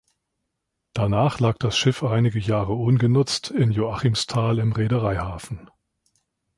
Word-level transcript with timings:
Danach 0.93 1.39
lag 1.39 1.59
das 1.59 1.77
Schiff 1.77 2.01
einige 2.03 2.39
Jahre 2.39 2.73
ungenutzt 2.73 3.51
in 3.51 3.71
Joachimsthal 3.71 4.57
im 4.57 4.71
Reedereihafen. 4.71 5.69